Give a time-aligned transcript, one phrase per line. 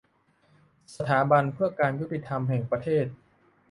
[0.95, 3.05] สถาบันเพื่อการยุติธรรมแห่งประเทศ